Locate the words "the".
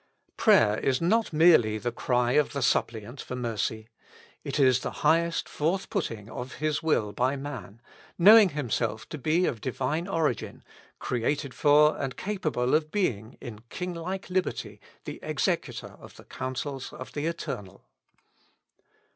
1.77-1.91, 2.53-2.63, 4.79-4.89, 15.05-15.19, 16.15-16.25, 17.11-17.27